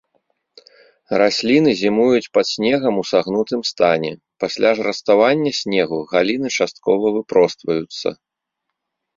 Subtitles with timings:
[1.21, 4.11] Расліны зімуюць пад снегам у сагнутым стане,
[4.45, 8.07] пасля ж раставання снегу галіны часткова выпростваюцца.